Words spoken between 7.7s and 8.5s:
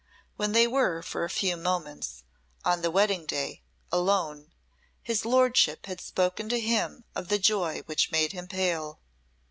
which made him